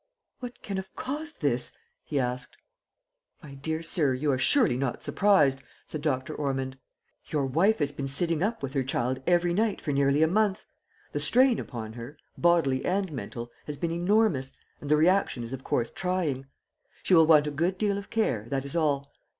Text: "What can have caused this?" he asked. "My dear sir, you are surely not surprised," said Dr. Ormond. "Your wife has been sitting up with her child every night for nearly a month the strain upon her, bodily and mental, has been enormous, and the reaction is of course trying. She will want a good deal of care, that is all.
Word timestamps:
"What 0.39 0.63
can 0.63 0.77
have 0.77 0.95
caused 0.95 1.41
this?" 1.41 1.73
he 2.03 2.19
asked. 2.19 2.57
"My 3.43 3.53
dear 3.53 3.83
sir, 3.83 4.15
you 4.15 4.31
are 4.31 4.39
surely 4.39 4.75
not 4.75 5.03
surprised," 5.03 5.61
said 5.85 6.01
Dr. 6.01 6.33
Ormond. 6.33 6.79
"Your 7.27 7.45
wife 7.45 7.77
has 7.77 7.91
been 7.91 8.07
sitting 8.07 8.41
up 8.41 8.63
with 8.63 8.73
her 8.73 8.83
child 8.83 9.21
every 9.27 9.53
night 9.53 9.79
for 9.79 9.91
nearly 9.91 10.23
a 10.23 10.27
month 10.27 10.65
the 11.11 11.19
strain 11.19 11.59
upon 11.59 11.93
her, 11.93 12.17
bodily 12.35 12.83
and 12.83 13.11
mental, 13.11 13.51
has 13.67 13.77
been 13.77 13.91
enormous, 13.91 14.53
and 14.79 14.89
the 14.89 14.97
reaction 14.97 15.43
is 15.43 15.53
of 15.53 15.63
course 15.63 15.91
trying. 15.91 16.47
She 17.03 17.13
will 17.13 17.27
want 17.27 17.45
a 17.45 17.51
good 17.51 17.77
deal 17.77 17.99
of 17.99 18.09
care, 18.09 18.47
that 18.49 18.65
is 18.65 18.75
all. 18.75 19.11